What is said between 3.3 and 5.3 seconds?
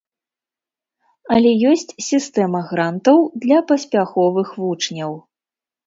для паспяховых вучняў.